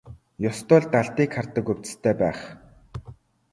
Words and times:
Ёстой 0.49 0.79
л 0.81 0.85
далдыг 0.93 1.29
хардаг 1.35 1.65
увдистай 1.71 2.13
байх. 2.23 2.39